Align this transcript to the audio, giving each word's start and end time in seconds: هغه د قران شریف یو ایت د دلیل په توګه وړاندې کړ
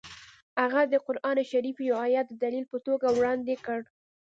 هغه 0.61 0.81
د 0.91 0.93
قران 1.05 1.37
شریف 1.51 1.77
یو 1.89 1.95
ایت 2.05 2.25
د 2.29 2.33
دلیل 2.43 2.65
په 2.71 2.77
توګه 2.87 3.07
وړاندې 3.11 3.55
کړ 3.65 3.79